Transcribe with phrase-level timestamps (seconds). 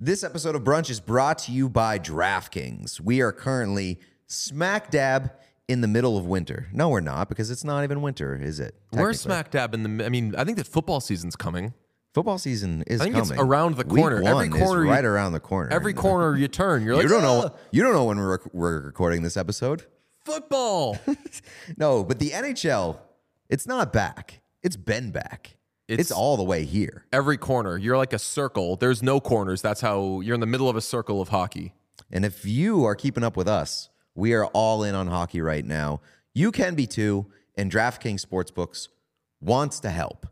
[0.00, 3.00] This episode of Brunch is brought to you by DraftKings.
[3.00, 5.32] We are currently smack dab
[5.68, 6.68] in the middle of winter.
[6.72, 8.74] No, we're not because it's not even winter, is it?
[8.92, 9.16] We're technically?
[9.18, 10.04] smack dab in the.
[10.04, 11.72] I mean, I think that football season's coming.
[12.12, 13.32] Football season is I think coming.
[13.32, 14.22] it's around the Week corner.
[14.22, 15.72] one Every corner, is you- right around the corner.
[15.72, 17.50] Every corner you turn, you're like, You don't know.
[17.52, 19.84] "Ah, You don't know when we're, we're recording this episode.
[20.24, 20.98] football.
[21.76, 22.98] No, but the NHL,
[23.48, 24.42] it's not back.
[24.62, 25.56] It's been back.
[25.88, 27.04] It's, It's- all the way here.
[27.12, 28.76] Every corner, you're like a circle.
[28.76, 29.60] There's no corners.
[29.62, 31.74] That's how you're in the middle of a circle of hockey.
[32.10, 35.64] And if you are keeping up with us, we are all in on hockey right
[35.64, 36.00] now.
[36.34, 38.88] You can be too, and DraftKings Sportsbooks
[39.40, 40.26] wants to help.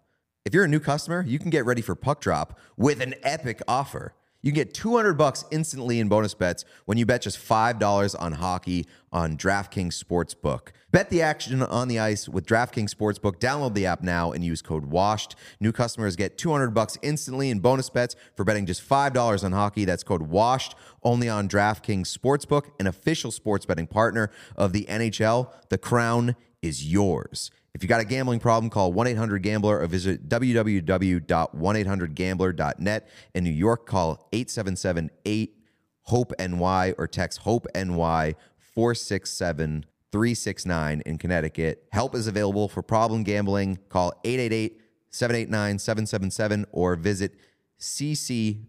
[0.44, 3.60] If you're a new customer, you can get ready for puck drop with an epic
[3.68, 4.14] offer.
[4.44, 8.32] You can get 200 bucks instantly in bonus bets when you bet just $5 on
[8.32, 10.68] hockey on DraftKings Sportsbook.
[10.90, 13.36] Bet the action on the ice with DraftKings Sportsbook.
[13.36, 15.36] Download the app now and use code WASHED.
[15.60, 19.84] New customers get 200 bucks instantly in bonus bets for betting just $5 on hockey.
[19.84, 25.52] That's code WASHED only on DraftKings Sportsbook, an official sports betting partner of the NHL.
[25.68, 27.52] The crown is yours.
[27.74, 33.08] If you got a gambling problem, call 1 800 Gambler or visit www.1800Gambler.net.
[33.34, 35.56] In New York, call 877 8
[36.02, 38.34] HOPE NY or text HOPE NY
[38.74, 41.84] 467 369 in Connecticut.
[41.92, 43.78] Help is available for problem gambling.
[43.88, 44.78] Call 888
[45.08, 47.34] 789 777 or visit
[47.80, 48.66] ccpg.org.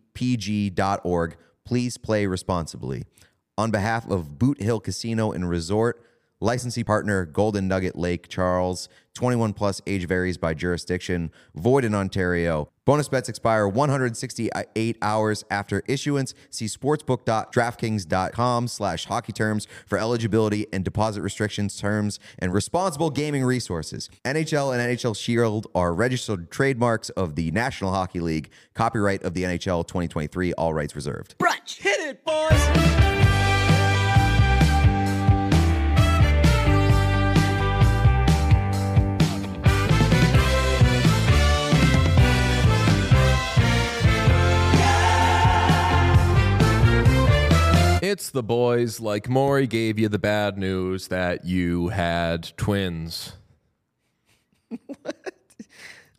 [1.65, 3.03] Please play responsibly.
[3.57, 6.01] On behalf of Boot Hill Casino and Resort,
[6.43, 12.69] licensee partner Golden Nugget Lake Charles, 21 plus age varies by jurisdiction, void in Ontario.
[12.85, 16.33] Bonus bets expire 168 hours after issuance.
[16.49, 24.09] See sportsbook.draftkings.com slash hockey terms for eligibility and deposit restrictions, terms, and responsible gaming resources.
[24.25, 28.49] NHL and NHL Shield are registered trademarks of the National Hockey League.
[28.73, 31.37] Copyright of the NHL 2023, all rights reserved.
[31.37, 31.77] Brunch.
[31.77, 33.42] Hit it, boys.
[48.13, 48.99] It's the boys.
[48.99, 53.33] Like Maury gave you the bad news that you had twins.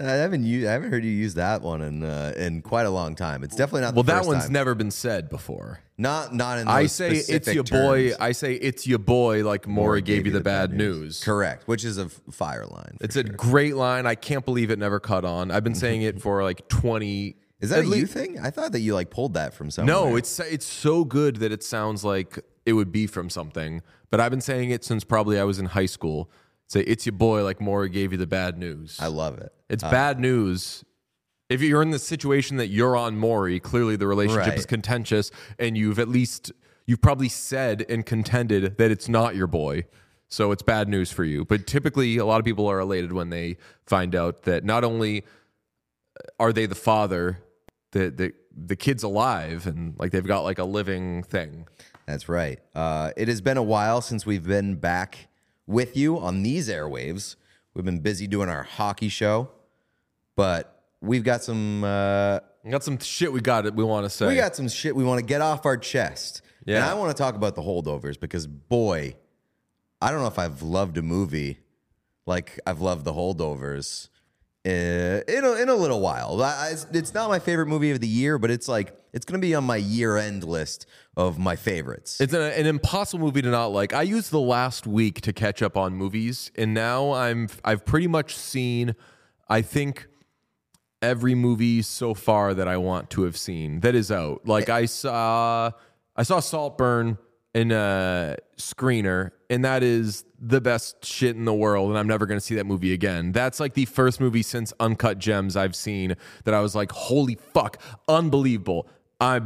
[0.00, 2.90] I haven't u- I haven't heard you use that one in uh, in quite a
[2.90, 3.44] long time.
[3.44, 3.94] It's definitely not.
[3.94, 4.06] The one.
[4.06, 4.52] Well, the that one's time.
[4.54, 5.82] never been said before.
[5.96, 6.66] not not in.
[6.66, 8.08] The I say it's your boy.
[8.08, 8.16] terms.
[8.18, 9.44] I say it's your boy.
[9.44, 11.22] Like Maury gave, you the bad, news.
[11.22, 12.98] Correct, which is a fire line.
[13.02, 14.04] It's a great line.
[14.04, 15.52] I can't believe it never cut on.
[15.52, 17.36] I've been saying it for like twenty.
[17.64, 18.38] Is that at a lea- you thing?
[18.38, 19.94] I thought that you like pulled that from somewhere.
[19.94, 23.82] No, it's it's so good that it sounds like it would be from something.
[24.10, 26.30] But I've been saying it since probably I was in high school.
[26.68, 27.42] Say it's your boy.
[27.44, 28.96] Like Maury gave you the bad news.
[29.00, 29.52] I love it.
[29.68, 30.84] It's uh, bad news.
[31.50, 34.58] If you're in the situation that you're on Maury, clearly the relationship Right.
[34.58, 36.52] is contentious, and you've at least
[36.86, 39.84] you've probably said and contended that it's not your boy.
[40.28, 41.44] So it's bad news for you.
[41.44, 45.24] But typically, a lot of people are elated when they find out that not only
[46.40, 47.38] are they the father,
[47.94, 51.66] the the the kid's alive and like they've got like a living thing.
[52.06, 52.58] That's right.
[52.74, 55.28] Uh, it has been a while since we've been back
[55.66, 57.36] with you on these airwaves.
[57.72, 59.48] We've been busy doing our hockey show,
[60.36, 61.82] but we've got some.
[61.82, 64.28] Uh, We got some shit we got it we want to say.
[64.28, 66.42] we got some shit we want to get off our chest.
[66.66, 66.76] Yeah.
[66.76, 69.16] And I want to talk about the holdovers because, boy,
[70.00, 71.58] I don't know if I've loved a movie
[72.26, 74.08] like I've loved the holdovers
[74.66, 74.70] uh,
[75.28, 76.42] in a, in a little while.
[76.42, 79.40] I, it's, it's not my favorite movie of the year, but it's like it's going
[79.40, 82.20] to be on my year end list of my favorites.
[82.20, 83.92] It's an, an impossible movie to not like.
[83.92, 88.06] I used the last week to catch up on movies, and now I'm I've pretty
[88.06, 88.94] much seen.
[89.48, 90.08] I think
[91.02, 94.46] every movie so far that I want to have seen that is out.
[94.46, 95.72] Like I saw
[96.16, 97.18] I saw Saltburn
[97.54, 102.26] in a screener and that is the best shit in the world and I'm never
[102.26, 103.32] going to see that movie again.
[103.32, 107.36] That's like the first movie since Uncut Gems I've seen that I was like holy
[107.36, 108.88] fuck, unbelievable.
[109.20, 109.36] I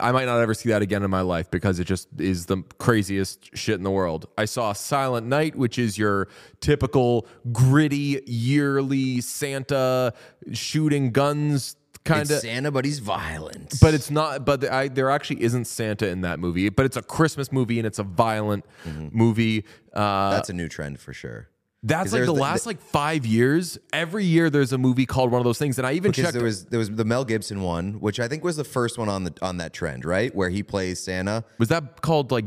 [0.00, 2.64] I might not ever see that again in my life because it just is the
[2.78, 4.26] craziest shit in the world.
[4.36, 6.28] I saw Silent Night, which is your
[6.60, 10.12] typical gritty yearly Santa
[10.52, 13.74] shooting guns kind of Santa, but he's violent.
[13.80, 17.02] but it's not but I, there actually isn't santa in that movie but it's a
[17.02, 18.64] christmas movie and it's a violent
[19.10, 21.48] movie uh, that's a new trend for sure.
[21.84, 25.40] That's like the the- last like five years every year there's a movie called one
[25.40, 27.94] of those things and i even checked there was there was the Mel Gibson one,
[27.94, 30.32] which I think was the first one on the on that trend, right?
[30.34, 31.44] Where he plays Santa.
[31.58, 32.46] was that called like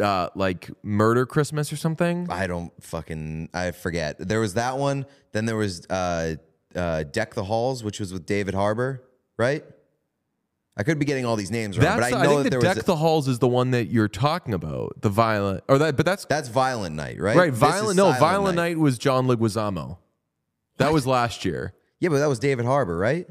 [0.00, 4.16] uh like murder christmas or something I don't fucking I forget.
[4.18, 5.06] There was that one.
[5.32, 6.36] Then there was uh,
[6.76, 9.02] uh, Deck the Halls, which was with David Harbour,
[9.36, 9.64] right?
[10.78, 12.44] I could be getting all these names wrong, that's but I I, know think that
[12.44, 12.84] the there deck was.
[12.84, 16.04] A, the halls is the one that you're talking about the violent or that but
[16.04, 17.34] that's that's Violent Night, right?
[17.34, 18.78] right violent no violent night.
[18.78, 19.96] was john leguizamo
[20.76, 23.26] that was last year Yeah, but that was David Harbour, right?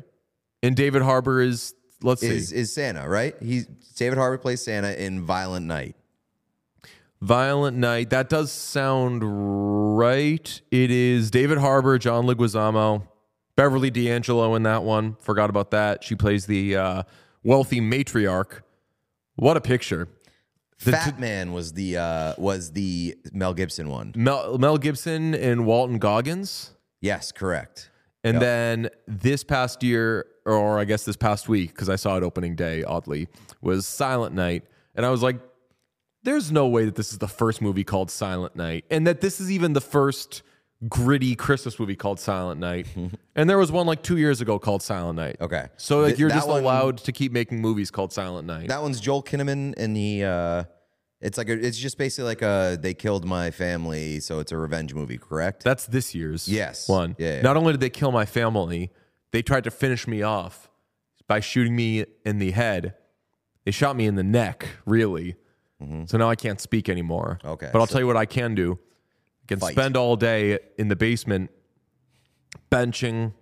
[0.63, 3.36] and david harbour is let's see Is is Santa, right?
[3.39, 5.95] He's David Harbour plays Santa in Violent Night.
[7.21, 8.09] Violent Night.
[8.09, 9.21] That does sound
[9.97, 10.62] right.
[10.71, 13.07] It is David Harbour, John Leguizamo,
[13.56, 15.16] Beverly D'Angelo in that one.
[15.22, 16.04] Forgot about that.
[16.04, 17.04] She plays the uh,
[17.44, 18.62] wealthy matriarch.
[19.36, 20.07] What a picture.
[20.80, 24.13] Fatman was the uh, was the Mel Gibson one.
[24.16, 26.72] Mel, Mel Gibson and Walton Goggins.
[27.02, 27.92] Yes, correct.
[28.25, 32.24] And then this past year, or I guess this past week, because I saw it
[32.24, 33.28] opening day, oddly,
[33.62, 34.63] was Silent Night.
[34.96, 35.40] And I was like,
[36.24, 39.40] there's no way that this is the first movie called Silent Night, and that this
[39.40, 40.42] is even the first
[40.89, 42.88] gritty Christmas movie called Silent Night.
[43.36, 45.38] and there was one like two years ago called Silent Night.
[45.42, 45.68] Okay.
[45.77, 48.68] So like Th- you're that just one- allowed to keep making movies called Silent Night.
[48.68, 50.24] That one's Joel Kinnaman, and he.
[50.24, 50.66] Uh,
[51.22, 54.57] it's like a, it's just basically like a they killed my family, so it's a
[54.57, 55.63] revenge movie, correct?
[55.63, 56.88] That's this year's Yes.
[56.88, 57.16] one.
[57.18, 57.42] Yeah, yeah.
[57.42, 58.92] Not only did they kill my family,
[59.31, 60.69] they tried to finish me off
[61.28, 62.95] by shooting me in the head.
[63.63, 65.36] They shot me in the neck, really.
[66.06, 67.38] So now I can't speak anymore.
[67.42, 67.48] Mm-hmm.
[67.54, 68.78] Okay, But I'll tell you what I can do.
[69.47, 69.74] Can Fight.
[69.74, 71.51] spend all day in the basement
[72.71, 73.33] benching,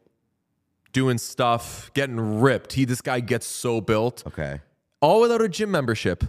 [0.92, 2.74] doing stuff, getting ripped.
[2.74, 4.24] He this guy gets so built.
[4.28, 4.62] okay.
[5.02, 6.24] All without a gym membership.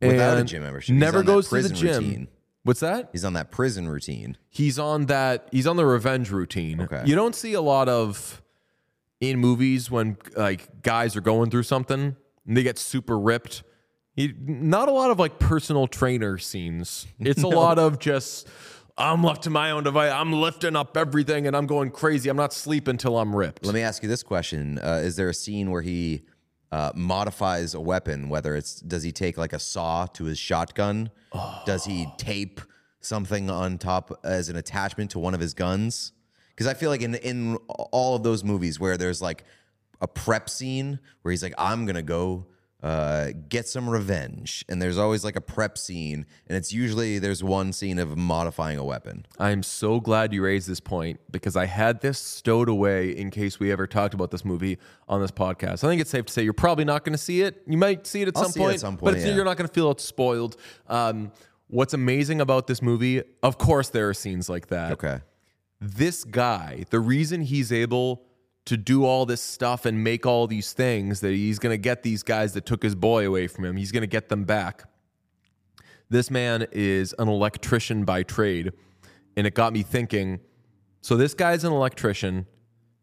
[0.00, 0.92] Without a gym membership.
[0.94, 2.04] He's Never goes to the gym.
[2.04, 2.28] routine.
[2.64, 3.08] What's that?
[3.12, 4.36] He's on that prison routine.
[4.48, 7.02] he's on that he's on the revenge routine Okay.
[7.06, 8.40] you don't see a lot of
[9.20, 12.16] in movies when like guys are going through something
[12.46, 13.62] and they get super ripped
[14.14, 18.46] you, not a lot of like personal trainer scenes it's a lot of just
[18.98, 22.36] i'm left to my own device i'm lifting up everything and i'm going crazy i'm
[22.36, 25.34] not sleeping until i'm ripped Let me ask you this question: uh, Is there a
[25.34, 26.22] scene where he
[26.70, 28.28] uh, modifies a weapon?
[28.28, 31.10] Whether it's does he take like a saw to his shotgun?
[31.66, 32.60] Does he tape
[33.00, 36.12] something on top as an attachment to one of his guns?
[36.50, 39.44] Because I feel like in in all of those movies where there's like
[40.00, 42.46] a prep scene where he's like, "I'm gonna go."
[42.82, 47.40] Uh, get some revenge, and there's always like a prep scene, and it's usually there's
[47.44, 49.24] one scene of modifying a weapon.
[49.38, 53.60] I'm so glad you raised this point because I had this stowed away in case
[53.60, 55.84] we ever talked about this movie on this podcast.
[55.84, 57.62] I think it's safe to say you're probably not going to see it.
[57.68, 59.26] You might see it at I'll some see it at point, some but point, it's,
[59.26, 59.34] yeah.
[59.36, 60.56] you're not going to feel it's spoiled.
[60.88, 61.30] Um,
[61.68, 64.90] what's amazing about this movie, of course, there are scenes like that.
[64.94, 65.20] Okay,
[65.80, 68.24] This guy, the reason he's able
[68.64, 72.02] to do all this stuff and make all these things that he's going to get
[72.02, 74.84] these guys that took his boy away from him, he's going to get them back.
[76.08, 78.72] This man is an electrician by trade.
[79.36, 80.40] And it got me thinking
[81.02, 82.46] so this guy's an electrician.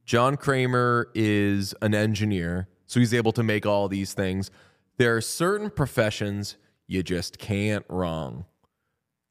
[0.06, 2.70] John Kramer is an engineer.
[2.88, 4.50] So he's able to make all these things.
[4.98, 6.56] There are certain professions
[6.88, 8.46] you just can't wrong.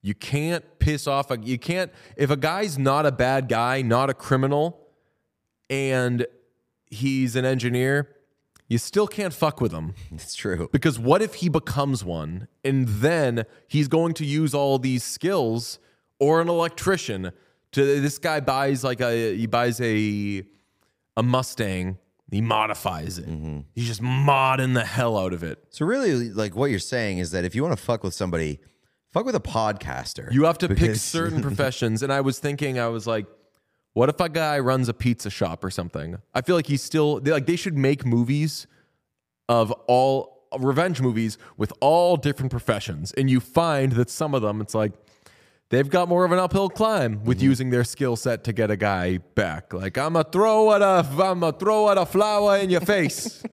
[0.03, 4.11] You can't piss off a you can't if a guy's not a bad guy, not
[4.11, 4.88] a criminal,
[5.71, 6.27] and
[6.87, 8.15] he's an engineer,
[8.69, 9.95] you still can't fuck with him.
[10.13, 10.69] it's true.
[10.73, 15.79] Because what if he becomes one and then he's going to use all these skills
[16.21, 17.33] or an electrician
[17.73, 20.43] to this guy buys like a he buys a
[21.17, 21.99] a Mustang,
[22.31, 23.27] he modifies it.
[23.29, 23.61] Mm-hmm.
[23.75, 25.65] He's just modding the hell out of it.
[25.71, 28.61] So really, like what you're saying is that if you want to fuck with somebody,
[29.11, 30.33] fuck with a podcaster.
[30.33, 32.03] You have to pick certain professions.
[32.03, 33.27] And I was thinking, I was like,
[33.99, 36.19] what if a guy runs a pizza shop or something?
[36.33, 38.69] I feel like he's still they, like they should make movies
[39.49, 43.11] of all revenge movies with all different professions.
[43.15, 44.93] And you find that some of them, it's like
[45.71, 47.47] they've got more of an uphill climb with mm-hmm.
[47.47, 49.75] using their skill set to get a guy back.
[49.75, 53.43] Like I'm a throw at a I'm a throw at a flower in your face.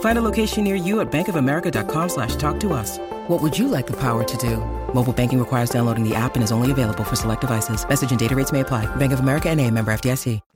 [0.00, 2.98] Find a location near you at bankofamerica.com slash talk to us.
[3.28, 4.56] What would you like the power to do?
[4.92, 7.88] Mobile banking requires downloading the app and is only available for select devices.
[7.88, 8.86] Message and data rates may apply.
[8.96, 10.40] Bank of America and a member FDIC.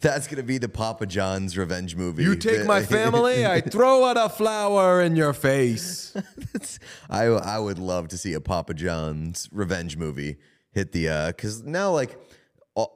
[0.00, 2.22] That's gonna be the Papa John's revenge movie.
[2.22, 6.16] You take my family, I throw out a flower in your face.
[7.10, 10.38] I I would love to see a Papa John's revenge movie
[10.72, 12.18] hit the uh because now like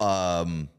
[0.01, 0.71] um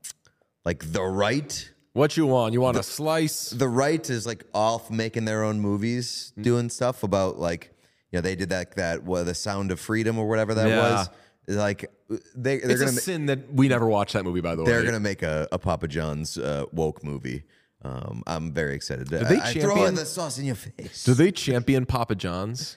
[0.64, 2.52] like the right What you want?
[2.54, 3.52] You want a slice?
[3.52, 6.44] the right is like off making their own movies, Mm.
[6.44, 7.74] doing stuff about like
[8.12, 10.82] you know they did that that what the Sound of Freedom or whatever that Yeah.
[10.82, 11.10] was.
[11.48, 11.90] Like
[12.36, 14.42] they they're It's a gonna ma- sin that we never watched that movie.
[14.42, 17.44] By the way, they're gonna make a, a Papa John's uh, woke movie.
[17.82, 19.08] Um, I'm very excited.
[19.10, 21.06] Do they I, I throw champion- the sauce in your face.
[21.06, 22.76] Do they champion Papa John's?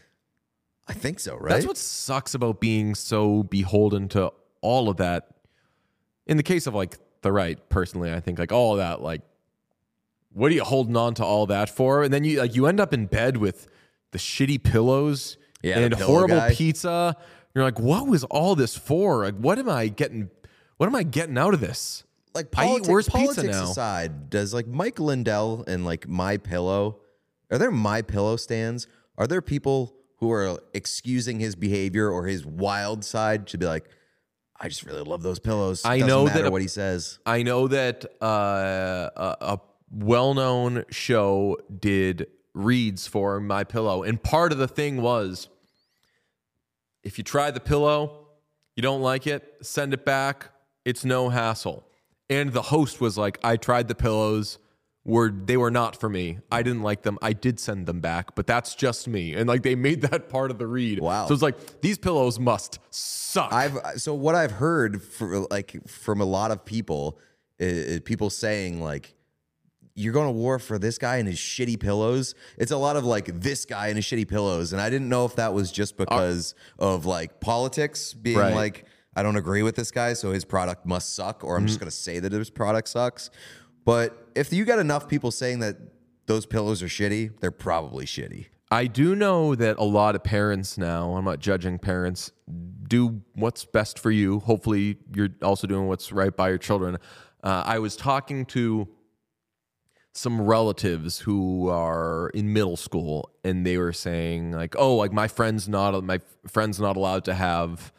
[0.86, 1.50] I think so, right?
[1.50, 5.28] That's what sucks about being so beholden to all of that.
[6.28, 9.22] In the case of like the right, personally, I think like all that, like,
[10.32, 12.02] what are you holding on to all that for?
[12.04, 13.66] And then you like you end up in bed with
[14.12, 16.54] the shitty pillows Yeah, and pillow horrible guy.
[16.54, 17.16] pizza.
[17.54, 19.24] You're like, what was all this for?
[19.24, 20.30] Like, what am I getting?
[20.76, 22.04] What am I getting out of this?
[22.34, 23.64] like I eat politics, pizza now.
[23.70, 27.00] aside, does like Mike Lindell and like My Pillow,
[27.50, 28.86] are there My Pillow stands?
[29.16, 33.88] Are there people who are excusing his behavior or his wild side to be like,
[34.60, 35.84] I just really love those pillows.
[35.84, 37.18] I Doesn't know that a- what he says.
[37.24, 39.60] I know that uh, a, a
[39.90, 45.48] well-known show did reads for my pillow, and part of the thing was
[47.04, 48.26] if you try the pillow,
[48.74, 50.50] you don't like it, send it back.
[50.84, 51.84] It's no hassle.
[52.30, 54.58] And the host was like, "I tried the pillows."
[55.08, 56.40] Were they were not for me.
[56.52, 57.18] I didn't like them.
[57.22, 59.32] I did send them back, but that's just me.
[59.32, 61.00] And like they made that part of the read.
[61.00, 61.26] Wow.
[61.26, 63.50] So it's like these pillows must suck.
[63.50, 67.18] I've so what I've heard for like from a lot of people,
[67.58, 69.14] is, people saying like,
[69.94, 73.04] "You're going to war for this guy and his shitty pillows." It's a lot of
[73.06, 75.94] like this guy and his shitty pillows, and I didn't know if that was just
[75.94, 78.54] uh, because of like politics being Right.
[78.54, 78.84] like,
[79.16, 81.84] "I don't agree with this guy, so his product must suck," or I'm just mm-hmm.
[81.84, 83.30] going to say that his product sucks.
[83.88, 85.78] But if you got enough people saying that
[86.26, 88.48] those pillows are shitty, they're probably shitty.
[88.70, 92.30] I do know that a lot of parents now, I'm not judging parents,
[92.86, 94.40] do what's best for you.
[94.40, 96.98] Hopefully, you're also doing what's right by your children.
[97.42, 98.88] Uh, I was talking to
[100.12, 105.28] some relatives who are in middle school, and they were saying like, "Oh, like my
[105.28, 107.90] friend's not my friend's not allowed to have."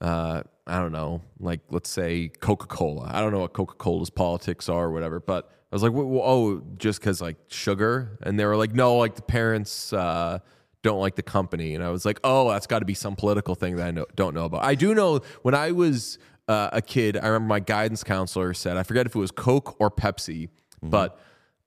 [0.00, 3.10] uh, I don't know, like let's say Coca Cola.
[3.12, 5.96] I don't know what Coca Cola's politics are or whatever, but I was like, "Wh-
[5.96, 10.38] wh- oh, just because like sugar, and they were like, no, like the parents uh,
[10.82, 13.54] don't like the company, and I was like, oh, that's got to be some political
[13.54, 14.64] thing that I know, don't know about.
[14.64, 18.76] I do know when I was uh, a kid, I remember my guidance counselor said,
[18.76, 20.48] I forget if it was Coke or Pepsi,
[20.82, 21.18] but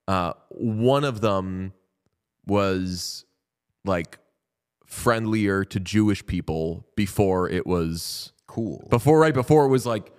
[0.07, 1.73] uh, one of them
[2.45, 3.25] was
[3.85, 4.17] like
[4.85, 8.85] friendlier to Jewish people before it was Cool.
[8.89, 10.11] before right before it was like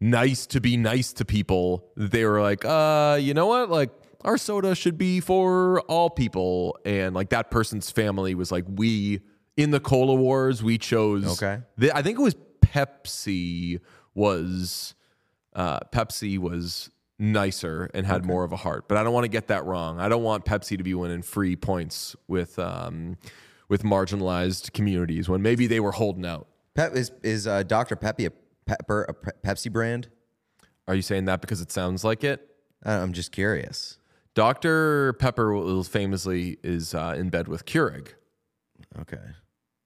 [0.00, 1.86] nice to be nice to people.
[1.96, 3.70] They were like, uh, you know what?
[3.70, 3.90] Like
[4.22, 9.20] our soda should be for all people, and like that person's family was like, we
[9.56, 11.42] in the cola wars we chose.
[11.42, 11.62] Okay.
[11.78, 13.80] the- I think it was Pepsi
[14.14, 14.94] was
[15.54, 18.88] uh, Pepsi was nicer and had more of a heart.
[18.88, 20.00] But I don't want to get that wrong.
[20.00, 23.16] I don't want Pepsi to be winning free points with um,
[23.68, 26.48] with marginalized communities when maybe they were holding out.
[26.74, 28.32] Pep is is uh, Dr Peppy a
[28.66, 30.08] pepper a Pe- Pepsi brand?
[30.88, 32.48] Are you saying that because it sounds like it?
[32.84, 33.98] Uh, I'm just curious.
[34.34, 35.12] Dr.
[35.14, 38.08] Pepper famously is uh, in bed with Keurig.
[39.00, 39.18] Okay.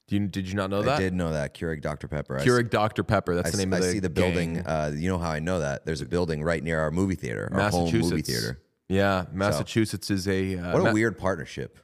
[0.06, 0.98] Do you, did you not know that?
[0.98, 2.36] I did know that Keurig Dr Pepper.
[2.36, 3.02] I s- Keurig Dr.
[3.02, 3.34] Pepper.
[3.34, 4.60] That's I, the name s- of I see the building.
[4.60, 5.84] Uh, you know how I know that?
[5.84, 8.28] There's a building right near our movie theater, our home movie Massachusetts.
[8.28, 8.60] theater.
[8.88, 11.78] Yeah, Massachusetts is a uh, What a Ma- weird partnership.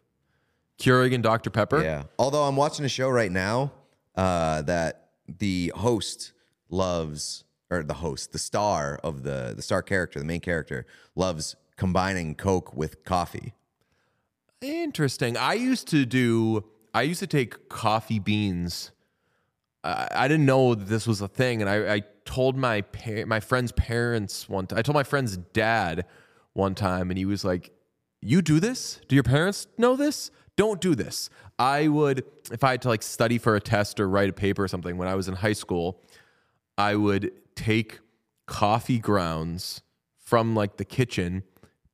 [0.79, 1.83] Keurig and Dr Pepper.
[1.83, 2.05] Yeah.
[2.17, 3.73] Although I'm watching a show right now
[4.15, 6.33] uh, that the host
[6.69, 11.57] loves, or the host, the star of the the star character, the main character, loves
[11.77, 13.55] combining Coke with coffee.
[14.61, 15.37] Interesting.
[15.37, 16.65] I used to do.
[16.95, 18.93] I used to take coffee beans.
[19.83, 23.27] I, I didn't know that this was a thing, and I, I told my par-
[23.27, 24.67] my friend's parents one.
[24.67, 24.79] time.
[24.79, 26.07] I told my friend's dad
[26.53, 27.73] one time, and he was like,
[28.21, 29.01] "You do this?
[29.09, 30.31] Do your parents know this?
[30.57, 34.09] Don't do this." I would, if I had to like study for a test or
[34.09, 36.01] write a paper or something when I was in high school,
[36.77, 38.01] I would take
[38.47, 39.83] coffee grounds
[40.19, 41.43] from like the kitchen,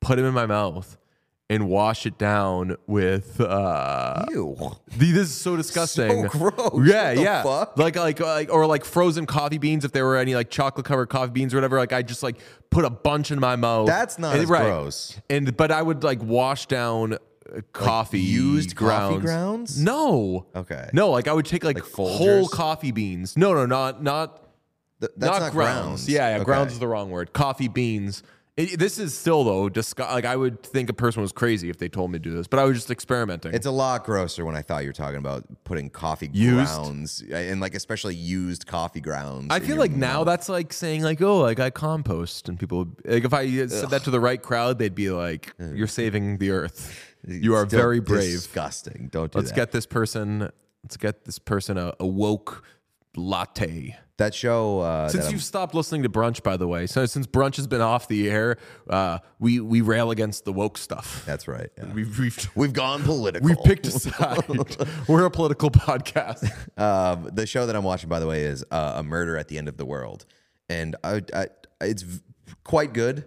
[0.00, 0.97] put them in my mouth,
[1.50, 3.41] and wash it down with.
[3.41, 4.57] uh Ew.
[4.97, 6.29] the- This is so disgusting.
[6.29, 6.87] So gross.
[6.87, 7.43] Yeah, yeah.
[7.43, 7.77] fuck?
[7.79, 9.85] Like, like, like, or like frozen coffee beans.
[9.85, 12.37] If there were any like chocolate covered coffee beans or whatever, like I just like
[12.71, 13.87] put a bunch in my mouth.
[13.87, 15.21] That's not And- as gross.
[15.29, 17.19] And but I would like wash down
[17.73, 19.25] coffee used coffee grounds.
[19.25, 19.83] grounds?
[19.83, 20.47] No.
[20.55, 20.88] Okay.
[20.93, 23.37] No, like I would take like, Like whole coffee beans.
[23.37, 24.43] No, no, not not
[25.00, 26.09] Th- that's not, grounds.
[26.09, 26.45] Yeah, yeah, Okay.
[26.45, 27.33] grounds is the wrong word.
[27.33, 28.23] Coffee beans.
[28.57, 31.88] It- this is still though like I would think a person was crazy if they
[31.88, 33.55] told me to do this, but I was just experimenting.
[33.55, 36.67] It's a lot grosser when I thought you were talking about putting coffee Used?
[36.75, 39.47] grounds and like especially used coffee grounds.
[39.50, 43.25] I feel like now that's like saying like, oh, like I compost, and people like
[43.25, 47.08] if I said that to the right crowd, they'd be like, "You're saving the earth.
[47.27, 48.33] You are Still very brave.
[48.33, 49.09] Disgusting.
[49.11, 49.57] Don't do Let's that.
[49.57, 50.51] get this person.
[50.85, 52.63] Let's get this person a, a woke
[53.17, 54.81] latte." that show.
[54.81, 57.67] Uh, Since that you've stopped listening to brunch, by the way, so since brunch has
[57.69, 58.57] been off the air,
[58.91, 61.23] uh, we we rail against the woke stuff.
[61.25, 61.71] that's right.
[61.79, 61.93] yeah.
[61.93, 63.49] We've we've, We've gone political.
[63.49, 64.43] we've picked a side.
[65.09, 66.51] We're a political podcast.
[66.79, 69.59] Um, the show that I'm watching, by the way, is uh, A Murder at the
[69.59, 70.27] End of the World,
[70.69, 71.47] and I, I,
[71.81, 72.21] it's v-
[72.63, 73.25] quite good.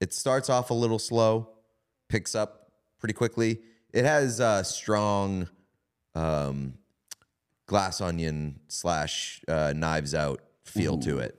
[0.00, 1.50] It starts off a little slow,
[2.08, 2.63] picks up
[3.04, 3.60] pretty quickly.
[3.92, 5.46] It has uh, strong
[6.14, 6.72] um,
[7.66, 11.38] glass onion slash uh, knives out feel to it,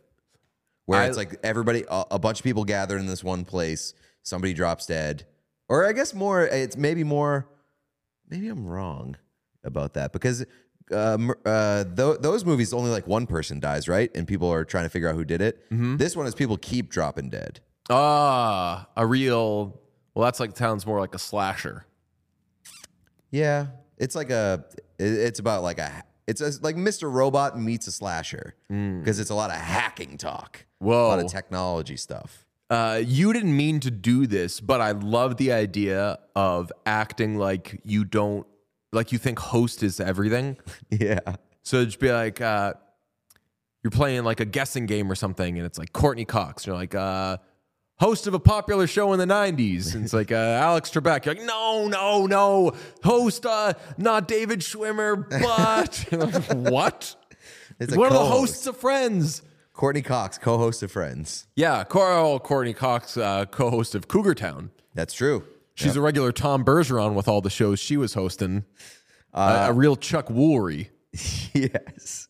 [0.85, 3.95] where I- it's like everybody, a, a bunch of people gathered in this one place.
[4.21, 5.25] Somebody drops dead,
[5.67, 6.43] or I guess more.
[6.43, 7.47] It's maybe more.
[8.29, 9.17] Maybe I'm wrong
[9.63, 10.45] about that because
[10.91, 14.15] uh, uh, th- those movies only like one person dies, right?
[14.15, 15.65] And people are trying to figure out who did it.
[15.97, 17.59] This one is people keep dropping dead.
[17.89, 19.81] Ah, a real.
[20.15, 21.85] Well, that's like sounds more like a slasher.
[23.31, 24.65] Yeah, it's like a.
[24.97, 26.03] It's about like a.
[26.27, 27.11] It's a, like Mr.
[27.11, 30.65] Robot meets a slasher because it's a lot of hacking talk.
[30.79, 32.45] a lot of technology stuff.
[32.69, 37.79] Uh, you didn't mean to do this, but I love the idea of acting like
[37.83, 38.47] you don't,
[38.91, 40.57] like you think host is everything.
[40.89, 41.19] Yeah,
[41.61, 42.73] So just be like, uh,
[43.83, 46.65] you're playing like a guessing game or something, and it's like Courteney Cox.
[46.65, 47.37] You're like, uh,
[47.97, 49.95] host of a popular show in the 90s.
[49.95, 51.25] And it's like uh, Alex Trebek.
[51.25, 52.73] You're like, no, no, no.
[53.03, 57.15] Host, uh, not David Schwimmer, but like, what?
[57.79, 59.41] It's One of the hosts of Friends.
[59.73, 61.47] Courteney Cox, co-host of Friends.
[61.55, 64.71] Yeah, Coral Courteney Cox, uh, co-host of Cougar Town.
[64.93, 65.43] That's true.
[65.73, 68.63] She's a regular Tom Bergeron with all the shows she was hosting.
[69.33, 70.87] a, a real Chuck Woolery.
[71.53, 72.29] yes.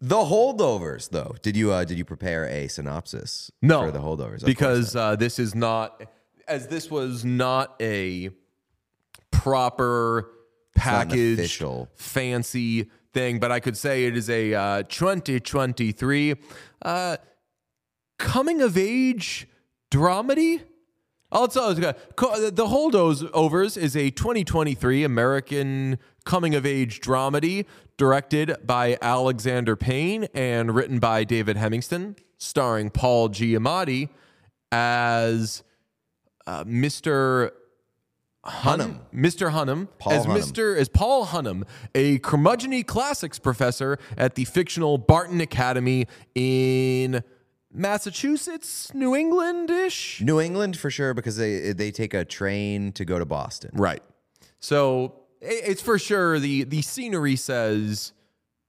[0.00, 1.34] The holdovers, though.
[1.42, 4.34] Did you uh, did you prepare a synopsis No, for the holdovers?
[4.36, 6.02] Of course because uh, this is not
[6.48, 8.30] as this was not a
[9.30, 10.30] proper
[10.76, 11.88] not an packaged official.
[11.94, 16.34] fancy thing, but I could say it is a uh, 2023
[16.82, 17.16] uh,
[18.18, 19.46] coming of age
[19.90, 20.62] dramedy.
[21.34, 21.92] I'll tell you, the
[22.66, 27.66] Holdovers is a 2023 American coming of age dramedy
[27.96, 34.10] directed by Alexander Payne and written by David Hemingson, starring Paul Giamatti
[34.70, 35.64] as
[36.46, 37.50] uh, Mr.
[38.46, 39.00] Hunham.
[39.12, 39.50] Mr.
[39.50, 40.38] Hunham Paul as Hunham.
[40.38, 40.76] Mr.
[40.76, 41.64] as Paul Hunham,
[41.96, 47.24] a curmudgeony classics professor at the fictional Barton Academy in
[47.76, 50.20] Massachusetts, New England-ish.
[50.20, 53.72] New England for sure because they they take a train to go to Boston.
[53.74, 54.02] Right.
[54.60, 58.12] So it's for sure the the scenery says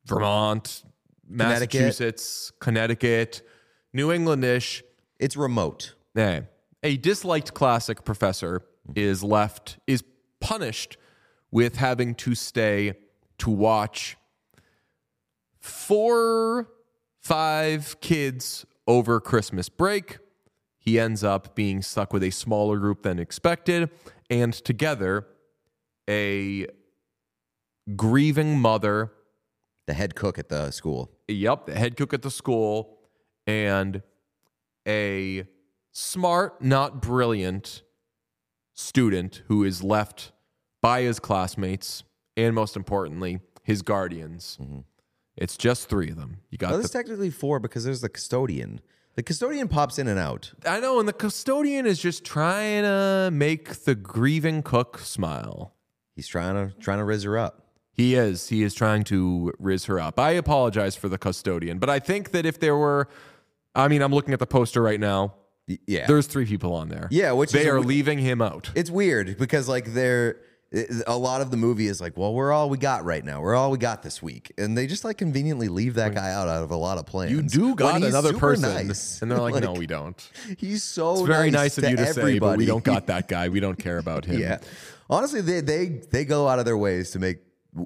[0.05, 0.83] Vermont,
[1.27, 1.81] Connecticut.
[1.81, 3.43] Massachusetts, Connecticut,
[3.93, 4.83] New England-ish.
[5.19, 5.93] It's remote.
[6.81, 8.93] A disliked classic professor mm-hmm.
[8.95, 10.03] is left is
[10.39, 10.97] punished
[11.51, 12.93] with having to stay
[13.37, 14.17] to watch
[15.59, 16.69] four
[17.21, 20.19] five kids over Christmas break.
[20.77, 23.89] He ends up being stuck with a smaller group than expected
[24.29, 25.27] and together
[26.09, 26.67] a
[27.95, 29.11] grieving mother
[29.87, 31.11] The head cook at the school.
[31.27, 32.97] Yep, the head cook at the school
[33.45, 34.01] and
[34.87, 35.45] a
[35.91, 37.83] smart, not brilliant
[38.73, 40.31] student who is left
[40.81, 42.03] by his classmates
[42.37, 44.57] and most importantly, his guardians.
[44.61, 44.79] Mm-hmm.
[45.37, 46.37] It's just three of them.
[46.49, 48.79] You got Well, the there's technically four because there's the custodian.
[49.15, 50.51] The custodian pops in and out.
[50.65, 55.73] I know, and the custodian is just trying to make the grieving cook smile.
[56.15, 57.61] He's trying to trying to riz her up.
[57.93, 58.49] He is.
[58.49, 60.19] He is trying to riz her up.
[60.19, 63.07] I apologize for the custodian, but I think that if there were,
[63.73, 65.33] I mean, I'm looking at the poster right now.
[65.87, 67.07] Yeah, There's three people on there.
[67.09, 68.69] Yeah, which they is a are w- leaving him out.
[68.75, 70.37] it's weird because like they're
[71.07, 73.41] a lot of the movie is like, well, we're all we got right now.
[73.41, 76.47] We're all we got this week, and they just like conveniently leave that guy out
[76.47, 77.31] out of a lot of plans.
[77.31, 79.21] You do got another person, nice.
[79.21, 80.17] and they're like, "No, we don't."
[80.57, 83.07] He's so It's very nice, nice, of to you to say, but we don't got
[83.07, 83.49] that guy.
[83.49, 84.39] We don't care about him.
[84.39, 84.59] yeah,
[85.09, 87.37] honestly, they they they go out of their ways to make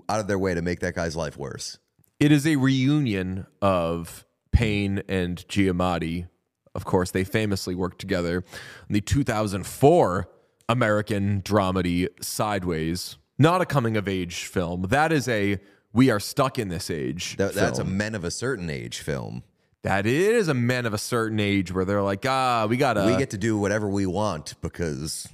[0.08, 1.78] out of their way to make that guy's life worse.
[2.20, 6.28] It is a reunion of Payne and Giamatti.
[6.76, 8.44] Of course, they famously worked together
[8.88, 10.30] in the 2004
[10.70, 13.18] American dramedy Sideways.
[13.38, 14.84] Not a coming of age film.
[14.90, 15.58] That is a
[15.92, 17.36] we are stuck in this age.
[17.38, 19.44] That, that's a men of a certain age film.
[19.82, 23.06] that is a men of a certain age where they're like, ah, we gotta.
[23.06, 25.28] we get to do whatever we want because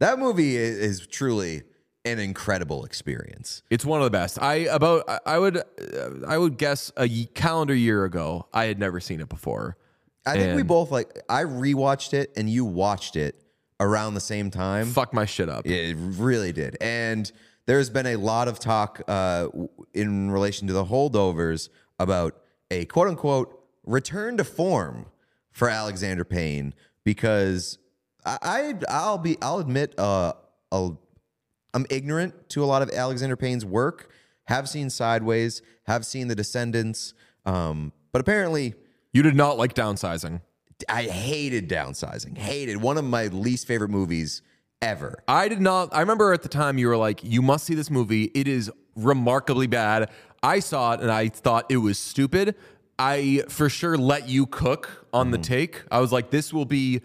[0.00, 1.62] that movie is, is truly
[2.04, 3.62] an incredible experience.
[3.70, 4.42] It's one of the best.
[4.42, 5.62] I about I- would
[6.26, 9.76] I would guess a calendar year ago I had never seen it before.
[10.26, 11.18] I think we both like.
[11.30, 13.40] I rewatched it and you watched it
[13.80, 14.86] around the same time.
[14.86, 15.66] Fuck my shit up.
[15.66, 16.76] It really did.
[16.80, 17.30] And
[17.66, 19.48] there's been a lot of talk uh,
[19.94, 22.36] in relation to the holdovers about
[22.70, 25.06] a quote unquote return to form
[25.50, 27.78] for Alexander Payne because
[28.24, 30.34] I, I I'll be I'll admit uh,
[30.70, 31.00] I'll,
[31.74, 34.10] I'm ignorant to a lot of Alexander Payne's work.
[34.44, 37.14] Have seen Sideways, have seen The Descendants,
[37.46, 38.74] um, but apparently
[39.12, 40.40] You did not like downsizing.
[40.88, 42.36] I hated downsizing.
[42.36, 44.42] Hated one of my least favorite movies
[44.82, 45.22] ever.
[45.28, 45.94] I did not.
[45.94, 48.24] I remember at the time you were like, "You must see this movie.
[48.34, 50.10] It is remarkably bad."
[50.42, 52.54] I saw it and I thought it was stupid.
[52.98, 55.82] I for sure let you cook on the take.
[55.90, 57.02] I was like, "This will be."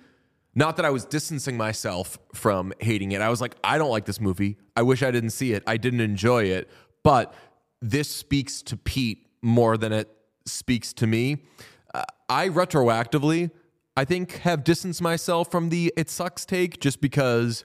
[0.58, 3.20] Not that I was distancing myself from hating it.
[3.20, 4.56] I was like, I don't like this movie.
[4.78, 5.64] I wish I didn't see it.
[5.68, 6.70] I didn't enjoy it.
[7.04, 7.34] But
[7.82, 10.10] this speaks to Pete more than it
[10.46, 11.44] speaks to me.
[11.94, 13.52] Uh, I retroactively,
[13.97, 17.63] I think, have distanced myself from the it sucks take just because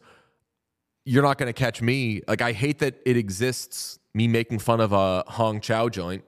[1.04, 2.22] you're not going to catch me.
[2.28, 6.24] Like, I hate that it exists, me making fun of a Hong Chau joint.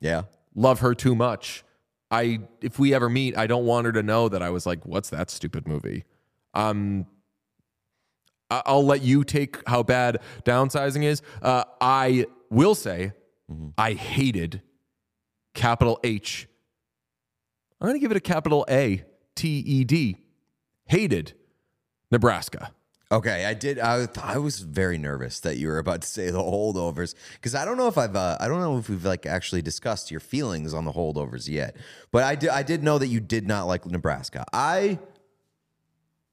[0.00, 0.22] Yeah.
[0.54, 1.64] Love her too much.
[2.10, 4.84] I, if we ever meet, I don't want her to know that I was like,
[4.84, 6.04] what's that stupid movie?
[6.54, 7.06] Um,
[8.50, 11.22] I'll let you take how bad downsizing is.
[11.42, 13.12] Uh, I will say,
[13.76, 14.62] I hated
[15.54, 16.48] capital H.
[17.80, 19.04] I'm going to give it a capital A,
[19.38, 20.16] T E D.
[20.86, 21.32] Hated
[22.10, 22.72] Nebraska.
[23.10, 23.78] Okay, I did.
[23.78, 27.64] I, I was very nervous that you were about to say the holdovers because I
[27.64, 30.74] don't know if I've uh, I don't know if we've like actually discussed your feelings
[30.74, 31.76] on the holdovers yet.
[32.10, 34.44] But I did I did know that you did not like Nebraska.
[34.52, 34.98] I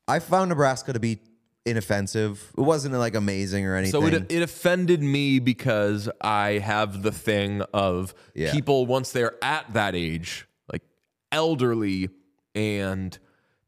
[0.08, 1.20] I found Nebraska to be
[1.66, 2.52] inoffensive.
[2.58, 4.02] It wasn't like amazing or anything.
[4.02, 8.52] So it, it offended me because I have the thing of Yeah.
[8.52, 10.84] people once they're at that age, like
[11.32, 12.10] elderly
[12.56, 13.18] and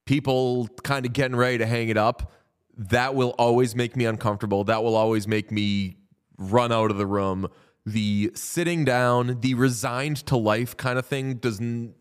[0.05, 2.31] people kind of getting ready to hang it up.
[2.77, 4.63] That will always make me uncomfortable.
[4.63, 5.97] That will always make me
[6.37, 7.47] run out of the room.
[7.85, 11.95] The sitting down, the resigned to life kind of thing doesn't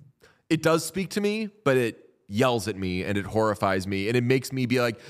[0.48, 4.16] it does speak to me, but it yells at me and it horrifies me and
[4.16, 5.00] it makes me be like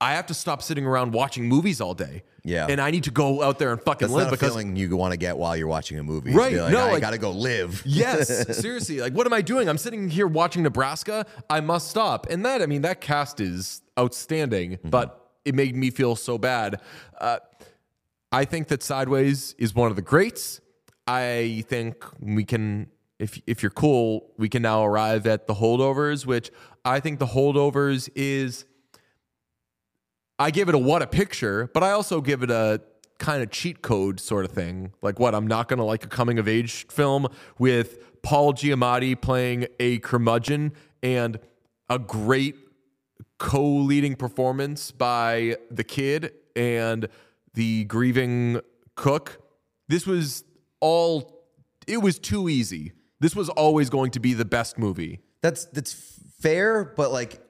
[0.00, 2.22] I have to stop sitting around watching movies all day.
[2.44, 2.66] Yeah.
[2.68, 4.76] And I need to go out there and fucking That's live not a because feeling
[4.76, 6.32] you want to get while you're watching a movie.
[6.32, 7.82] Right, like, no, I like- got to go live.
[7.86, 9.00] Yes, seriously.
[9.00, 9.68] Like, what am I doing?
[9.68, 11.26] I'm sitting here watching Nebraska.
[11.48, 12.26] I must stop.
[12.30, 16.80] And that, I mean, that cast is outstanding, but it made me feel so bad.
[17.20, 17.38] Uh,
[18.32, 20.60] I think that Sideways is one of the greats.
[21.06, 22.86] I think we can,
[23.18, 26.50] if if you're cool, we can now arrive at the holdovers, which
[26.84, 28.64] I think the holdovers is.
[30.40, 32.80] I give it a what a picture, but I also give it a
[33.18, 34.94] kind of cheat code sort of thing.
[35.02, 39.66] Like what I'm not gonna like a coming of age film with Paul Giamatti playing
[39.78, 40.72] a curmudgeon
[41.02, 41.38] and
[41.90, 42.56] a great
[43.38, 47.08] co-leading performance by the kid and
[47.52, 48.60] the grieving
[48.94, 49.42] cook.
[49.88, 50.44] This was
[50.80, 51.44] all
[51.86, 52.92] it was too easy.
[53.20, 55.20] This was always going to be the best movie.
[55.42, 55.92] That's that's
[56.40, 57.42] fair, but like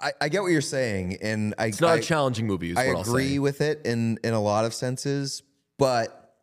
[0.00, 2.76] I, I get what you're saying, and I It's not I- a challenging movie.
[2.76, 5.42] I agree with it in in a lot of senses,
[5.78, 6.36] but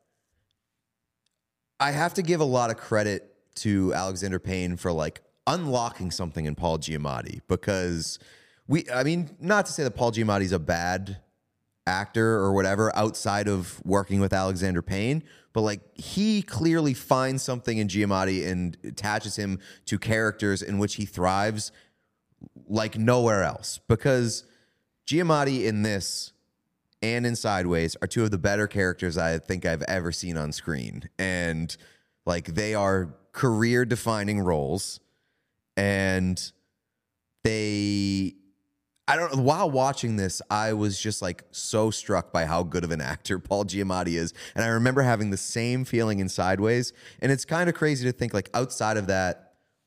[1.79, 6.45] I have to give a lot of credit to Alexander Payne for like unlocking something
[6.45, 8.19] in Paul Giamatti because
[8.67, 11.19] we I mean, not to say that Paul Giamatti's a bad
[11.87, 17.77] actor or whatever outside of working with Alexander Payne, but like he clearly finds something
[17.77, 21.71] in Giamatti and attaches him to characters in which he thrives
[22.67, 24.43] like nowhere else because
[25.07, 26.33] Giamatti in this
[27.01, 30.51] and in Sideways are two of the better characters I think I've ever seen on
[30.51, 31.09] screen.
[31.19, 31.75] And
[32.25, 34.99] like they are career defining roles
[35.77, 36.51] and
[37.43, 38.35] they
[39.07, 39.41] I don't know.
[39.43, 43.37] While watching this, I was just like so struck by how good of an actor
[43.37, 44.33] Paul Giamatti is.
[44.55, 46.91] And I remember having the same feeling in Sideways.
[47.21, 49.44] And it's kind of crazy to think, like, outside of that,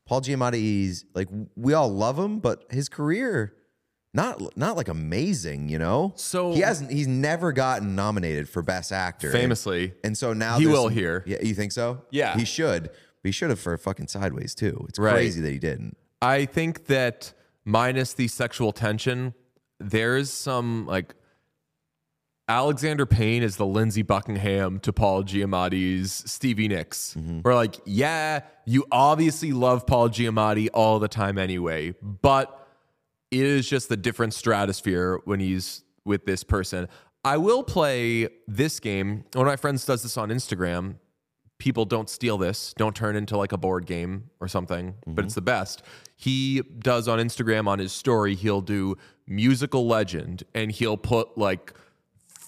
[0.09, 3.55] Paul Giamatti's like, we all love him, but his career,
[4.14, 6.14] not not like amazing, you know?
[6.16, 9.31] So- he hasn't, he's never gotten nominated for Best Actor.
[9.31, 9.92] Famously.
[10.03, 11.23] And so now He will here.
[11.27, 12.03] Yeah, you think so?
[12.11, 12.37] Yeah.
[12.37, 12.85] He should.
[12.85, 14.87] But he should have for fucking Sideways, too.
[14.88, 15.12] It's Right.
[15.12, 15.97] crazy that he didn't.
[16.23, 17.35] I think that
[17.66, 19.35] minus the sexual tension,
[19.79, 21.14] there's some like
[22.48, 27.14] Alexander Payne is the Lindsey Buckingham to Paul Giamatti's Stevie Nicks.
[27.18, 27.40] Mm-hmm.
[27.44, 32.66] We're like, yeah, you obviously love Paul Giamatti all the time anyway, but
[33.30, 36.88] it is just the different stratosphere when he's with this person.
[37.22, 39.24] I will play this game.
[39.34, 40.94] One of my friends does this on Instagram.
[41.58, 45.32] People don't steal this, don't turn into like a board game or something, but it's
[45.32, 45.38] mm-hmm.
[45.38, 45.82] the best.
[46.16, 51.74] He does on Instagram on his story, he'll do musical legend and he'll put like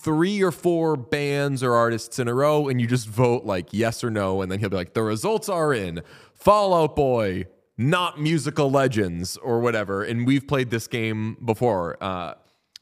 [0.02, 4.02] three or four bands or artists in a row and you just vote like yes
[4.02, 6.00] or no and then he'll be like the results are in
[6.34, 7.44] Fall Out Boy
[7.76, 12.34] not musical legends or whatever and we've played this game before uh,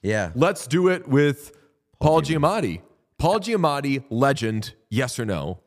[0.03, 0.31] Yeah.
[0.35, 1.53] let's do it with
[2.01, 2.83] Paul Giamatti
[3.19, 5.61] Paul Giamatti legend yes or no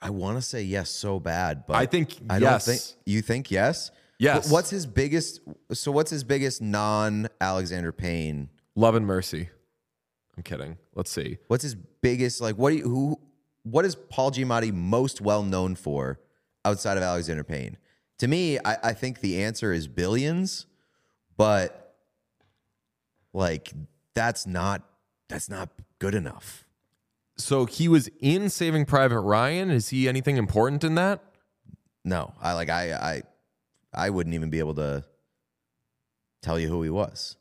[0.00, 2.66] I want to say yes so bad, but I think I yes.
[2.66, 3.92] don't think you think yes.
[4.18, 4.48] Yes.
[4.48, 5.40] Wh- What's his biggest?
[5.72, 8.48] So what's his biggest non Alexander Payne?
[8.74, 9.50] love and mercy
[10.36, 12.40] I'm kidding let's see What's his biggest?
[12.40, 12.70] Like what?
[12.70, 13.20] Do you, who?
[13.64, 16.18] What is Paul Giamatti most well known for
[16.64, 17.76] outside of Alexander Payne?
[18.18, 20.66] To me, I, I think the answer is billions,
[21.36, 21.96] but
[23.32, 23.72] like
[24.14, 24.82] that's not
[25.28, 26.64] that's not good enough.
[27.36, 31.22] so he was in Saving Private Ryan is he anything important in that
[32.04, 33.22] No, I like I I
[33.94, 35.04] I wouldn't even be able to
[36.42, 37.36] tell you who he was.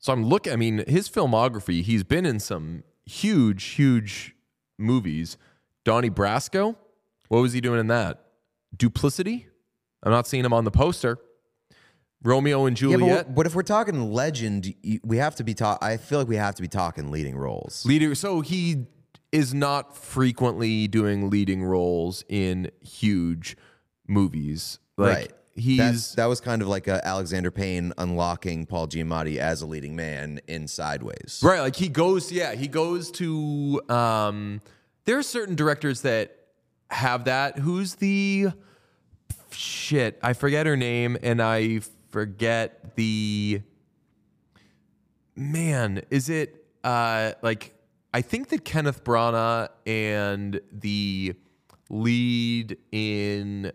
[0.00, 0.52] So I'm looking.
[0.52, 1.82] I mean, his filmography.
[1.82, 4.34] He's been in some huge, huge
[4.78, 5.36] movies.
[5.84, 6.76] Donnie Brasco.
[7.28, 8.24] What was he doing in that?
[8.76, 9.46] Duplicity.
[10.02, 11.18] I'm not seeing him on the poster.
[12.22, 13.26] Romeo and Yeah, Juliet.
[13.28, 15.78] but, but if we're talking legend, we have to be talk.
[15.82, 17.84] I feel like we have to be talking leading roles.
[17.86, 18.14] Leader.
[18.14, 18.86] So he
[19.32, 23.56] is not frequently doing leading roles in huge
[24.08, 24.78] movies.
[24.96, 25.32] Like right.
[25.60, 29.66] He's That's, that was kind of like a Alexander Payne unlocking Paul Giamatti as a
[29.66, 31.40] leading man in Sideways.
[31.42, 33.80] Right, like he goes, yeah, he goes to.
[33.88, 34.60] Um,
[35.04, 36.36] there are certain directors that
[36.90, 37.58] have that.
[37.58, 38.48] Who's the
[39.50, 40.18] shit?
[40.22, 43.62] I forget her name, and I forget the
[45.36, 46.02] man.
[46.10, 47.74] Is it uh like?
[48.12, 51.34] I think that Kenneth Branagh and the
[51.88, 53.72] lead in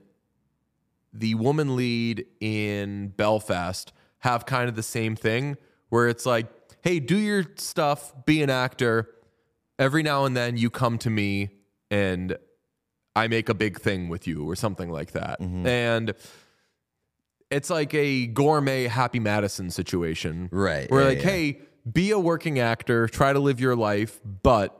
[1.19, 5.57] the woman lead in Belfast have kind of the same thing
[5.89, 6.47] where it's like,
[6.81, 9.09] hey, do your stuff, be an actor.
[9.77, 11.49] Every now and then you come to me
[11.91, 12.37] and
[13.15, 15.39] I make a big thing with you or something like that.
[15.39, 15.67] Mm-hmm.
[15.67, 16.13] And
[17.49, 20.49] it's like a gourmet Happy Madison situation.
[20.51, 21.29] Right, Where yeah, like, yeah.
[21.29, 24.77] hey, be a working actor, try to live your life, but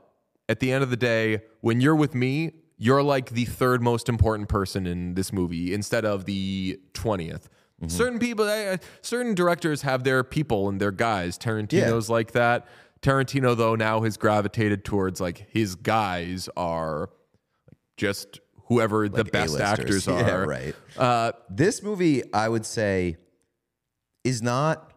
[0.50, 4.10] at the end of the day, when you're with me, you're like the third most
[4.10, 7.44] important person in this movie instead of the 20th.
[7.82, 7.88] Mm-hmm.
[7.88, 11.38] Certain people, eh, certain directors have their people and their guys.
[11.38, 12.68] Tarantino's like that.
[13.02, 17.10] Tarantino, though, now has gravitated towards like his guys are
[17.98, 19.62] just whoever the best A-listers.
[19.62, 20.20] actors are.
[20.20, 20.76] Yeah, right.
[20.98, 23.18] Uh, This movie, I would say,
[24.24, 24.92] is not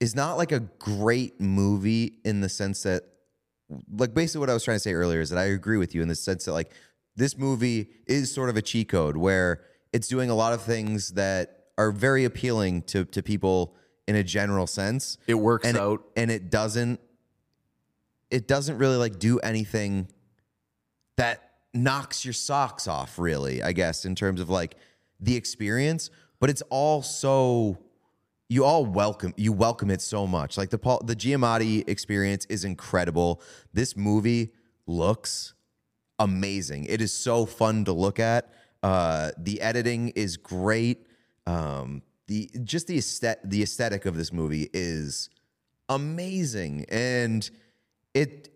[0.00, 3.02] is not like a great movie in the sense that
[3.92, 6.02] like basically what I was trying to say earlier is that I agree with you
[6.02, 6.72] in the sense that like
[7.16, 11.10] this movie is sort of a cheat code where it's doing a lot of things
[11.10, 13.74] that are very appealing to to people
[14.06, 15.18] in a general sense.
[15.26, 16.02] It works and out.
[16.16, 17.00] and it doesn't
[18.30, 20.08] it doesn't really like do anything
[21.16, 24.76] that knocks your socks off really i guess in terms of like
[25.20, 27.78] the experience but it's all so
[28.50, 32.64] you all welcome you welcome it so much like the paul the giamatti experience is
[32.64, 33.40] incredible
[33.72, 34.52] this movie
[34.86, 35.54] looks
[36.18, 38.44] amazing it is so fun to look at
[38.82, 40.98] Uh, the editing is great.
[41.46, 45.28] Um, the just the aesthetic, the aesthetic of this movie is
[45.88, 47.50] amazing, and
[48.14, 48.48] it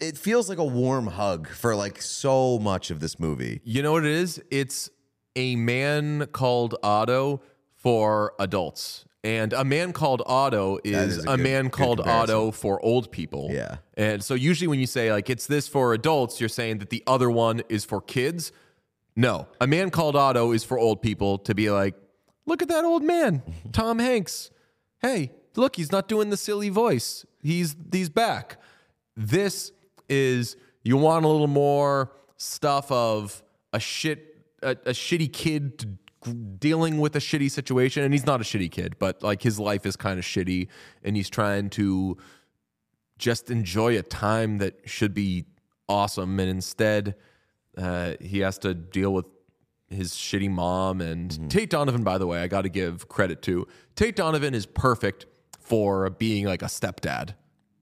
[0.00, 3.60] it feels like a warm hug for like so much of this movie.
[3.62, 4.42] You know what it is?
[4.50, 4.90] It's
[5.36, 7.40] a man called Otto
[7.76, 9.04] for adults.
[9.22, 12.00] And a man called Otto is, is a, a good- man called.
[12.00, 13.48] Otto for old people.
[13.50, 13.76] Yeah.
[13.94, 17.02] And so usually when you say like it's this for adults, you're saying that the
[17.06, 18.50] other one is for kids.
[19.16, 19.46] No.
[19.60, 21.94] A man called Otto is for old people to be like,
[22.46, 24.50] look at that old man, Tom Hanks.
[25.02, 27.26] Hey, look, he's not doing the silly voice.
[27.42, 28.56] He's he's back.
[29.16, 29.72] This
[30.08, 33.42] is you want a little more stuff of
[33.74, 35.98] a shit a, a shitty kid
[36.58, 39.86] dealing with a shitty situation and he's not a shitty kid but like his life
[39.86, 40.68] is kind of shitty
[41.02, 42.16] and he's trying to
[43.18, 45.46] just enjoy a time that should be
[45.88, 47.14] awesome and instead
[47.78, 49.24] uh, he has to deal with
[49.88, 53.66] his shitty mom and Tate Donovan by the way I got to give credit to
[53.96, 55.26] Tate Donovan is perfect
[55.58, 57.34] for being like a stepdad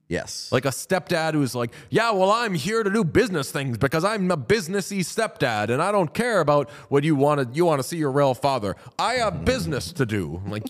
[0.09, 4.03] Yes, like a stepdad who's like, yeah, well, I'm here to do business things because
[4.03, 7.55] I'm a businessy stepdad and I don't care about what you want to.
[7.55, 8.75] You want to see your real father.
[8.97, 9.45] I have mm.
[9.45, 10.41] business to do.
[10.43, 10.63] I'm like,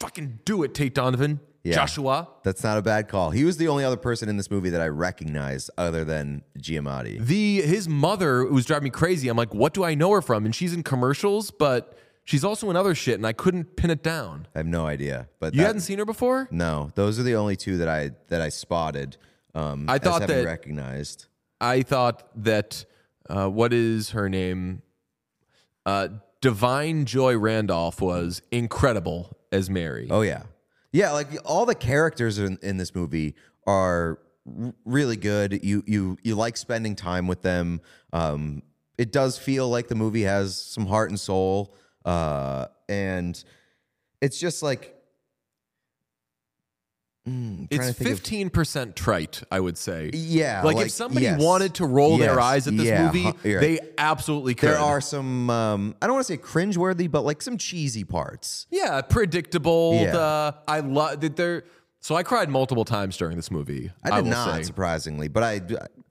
[0.00, 1.74] fucking do it, Tate Donovan, Yeah.
[1.74, 2.28] Joshua.
[2.44, 3.30] that's not a bad call.
[3.30, 7.22] He was the only other person in this movie that I recognized other than Giamatti.
[7.22, 9.28] The his mother was driving me crazy.
[9.28, 10.46] I'm like, what do I know her from?
[10.46, 11.98] And she's in commercials, but
[12.28, 14.46] she's also in other shit, and I couldn't pin it down.
[14.54, 16.46] I have no idea, but You that- hadn't seen her before?
[16.50, 19.16] No, those are the only two that I that I spotted.
[19.54, 21.26] Um, I as thought having that- recognized.
[21.60, 22.84] I thought that
[23.30, 24.82] uh, what is her name?
[25.86, 26.08] Uh,
[26.42, 30.06] Da'Vine Joy Randolph was incredible as Mary.
[30.10, 30.42] Oh yeah,
[30.92, 31.12] yeah.
[31.12, 33.34] Like all the characters in, in this movie
[33.66, 35.64] are r- really good.
[35.64, 37.80] You you you like spending time with them.
[38.12, 38.62] Um,
[38.98, 41.74] it does feel like the movie has some heart and soul,
[42.08, 43.42] uh, and
[44.20, 44.94] it's just like.
[47.28, 50.10] Mm, It's to think of- fifteen percent trite, I would say.
[50.14, 51.38] Yeah, like, like, if somebody yes.
[51.38, 54.70] wanted to roll their eyes at this yeah, movie, huh, they absolutely could.
[54.70, 58.66] There are some um, I don't want to say cringeworthy, but like some cheesy parts.
[58.70, 59.94] yeah, predictable.
[59.96, 60.12] Yeah.
[60.12, 61.64] The I love that they're.
[62.00, 63.90] So I cried multiple times during this movie.
[64.02, 64.62] I did will not, say.
[64.62, 65.60] surprisingly, but I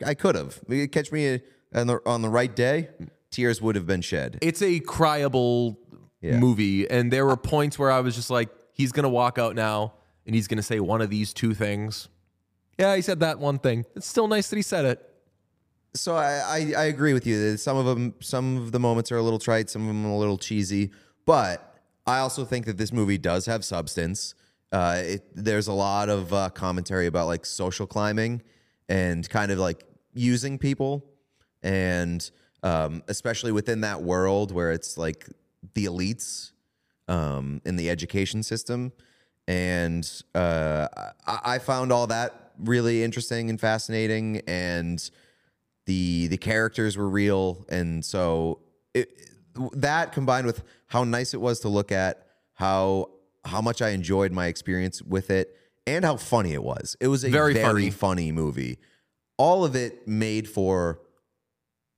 [0.06, 0.60] I could have.
[0.92, 1.40] Catch me
[1.74, 2.90] on the on the right day,
[3.32, 4.38] tears would have been shed.
[4.42, 5.78] It's a cryable
[6.22, 6.40] Yeah.
[6.40, 9.94] movie, and there were points where I was just like, he's gonna walk out now,
[10.26, 12.10] and he's gonna say one of these two things.
[12.80, 13.86] Yeah, he said that one thing.
[13.96, 15.04] It's still nice that he said it.
[15.96, 17.52] So I, I I agree with you.
[17.52, 20.06] that Some of them, some of the moments are a little trite, some of them
[20.06, 20.92] a little cheesy,
[21.26, 24.34] but I also think that this movie does have substance.
[24.72, 28.42] Uh, it, there's a lot of uh, commentary about like social climbing
[28.90, 31.06] and kind of like using people,
[31.64, 32.30] and
[32.64, 35.28] um, especially within that world where it's like
[35.74, 36.52] the elites
[37.08, 38.92] um, in the education system.
[39.48, 40.88] And uh,
[41.26, 45.10] I, I found all that really interesting and fascinating, and
[45.86, 48.60] the the characters were real, and so
[48.94, 49.10] it,
[49.72, 53.12] that combined with how nice it was to look at, how
[53.46, 56.98] how much I enjoyed my experience with it, and how funny it was.
[57.00, 57.90] It was a Very very, funny.
[57.92, 58.80] funny movie.
[59.38, 61.00] All of it made for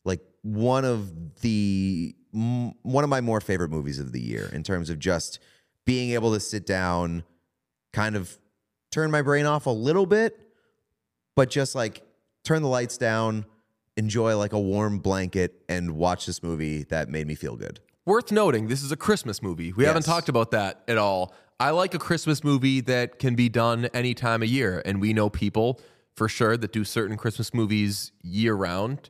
[0.05, 4.63] like one of the m- one of my more favorite movies of the year in
[4.63, 5.39] terms of just
[5.85, 7.23] being able to sit down,
[7.93, 8.37] kind of
[8.91, 10.39] turn my brain off a little bit,
[11.35, 12.01] but just like
[12.43, 13.45] turn the lights down,
[13.97, 17.79] enjoy like a warm blanket, and watch this movie that made me feel good.
[18.05, 19.71] Worth noting, this is a Christmas movie.
[19.73, 21.33] We haven't talked about that at all.
[21.59, 24.81] I like a Christmas movie that can be done any time of year.
[24.85, 25.79] And we know people
[26.15, 29.09] for sure that do certain Christmas movies year round.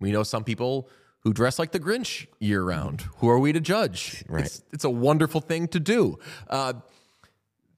[0.00, 0.88] We know some people
[1.20, 3.02] who dress like the Grinch year round.
[3.18, 4.24] Who are we to judge?
[4.28, 4.44] Right.
[4.44, 6.18] It's, it's a wonderful thing to do.
[6.48, 6.74] Uh,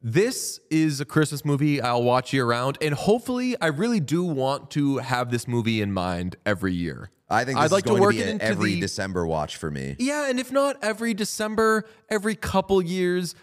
[0.00, 2.76] this is a Christmas movie I'll watch year round.
[2.80, 7.10] And hopefully, I really do want to have this movie in mind every year.
[7.30, 9.26] I think this I'd like going to work to be it into every the, December
[9.26, 9.96] watch for me.
[9.98, 13.34] yeah, and if not every December, every couple years,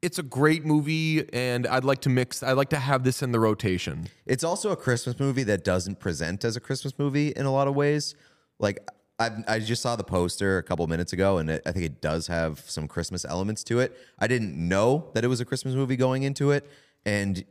[0.00, 2.42] it's a great movie, and I'd like to mix.
[2.42, 4.08] I'd like to have this in the rotation.
[4.24, 7.68] It's also a Christmas movie that doesn't present as a Christmas movie in a lot
[7.68, 8.14] of ways.
[8.58, 8.86] Like
[9.18, 12.00] I, I just saw the poster a couple minutes ago, and it, I think it
[12.00, 13.96] does have some Christmas elements to it.
[14.18, 16.68] I didn't know that it was a Christmas movie going into it,
[17.04, 17.44] and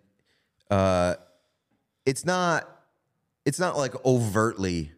[0.70, 1.16] uh,
[2.06, 2.70] it's not.
[3.46, 4.94] It's not like overtly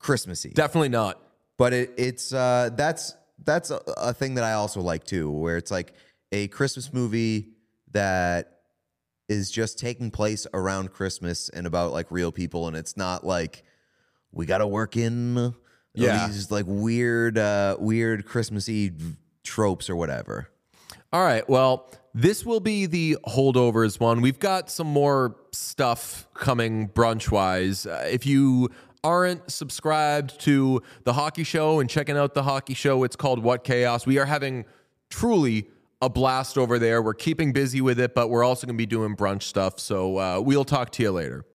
[0.00, 1.20] Christmassy Definitely not.
[1.56, 5.56] but it, it's uh, that's that's a, a thing that I also like too, where
[5.56, 5.92] it's like
[6.32, 7.50] a Christmas movie
[7.92, 8.60] that
[9.28, 13.64] is just taking place around Christmas and about like real people, and it's not like
[14.32, 15.54] we got to work in
[15.96, 16.26] Yeah.
[16.26, 18.92] these like weird, uh, weird Christmassy
[19.42, 20.48] tropes or whatever.
[21.12, 21.48] All right.
[21.48, 24.20] Well, this will be the holdovers one.
[24.20, 27.86] We've got some more stuff coming brunch wise.
[27.86, 28.70] Uh, if you
[29.04, 33.64] aren't subscribed to the hockey show and checking out the hockey show, it's called What
[33.64, 34.04] Chaos.
[34.04, 34.64] We are having
[35.10, 35.68] truly
[36.02, 37.00] a blast over there.
[37.00, 39.80] We're keeping busy with it, but we're also going to be doing brunch stuff.
[39.80, 41.46] So uh, we'll talk to you later.